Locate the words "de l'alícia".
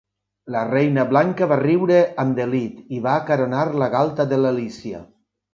4.33-5.05